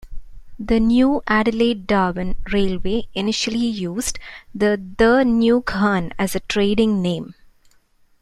[0.57, 4.17] The new Adelaide-Darwin railway initially used
[4.51, 7.35] the "The New Ghan" as a trading name.